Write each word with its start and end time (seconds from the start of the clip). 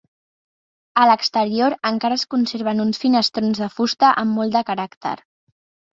A 1.01 1.03
l'exterior 1.09 1.75
encara 1.89 2.17
es 2.21 2.25
conserven 2.35 2.81
uns 2.89 3.03
finestrons 3.05 3.63
de 3.65 3.69
fusta 3.77 4.11
amb 4.23 4.37
molt 4.39 4.57
de 4.61 4.65
caràcter. 4.71 5.17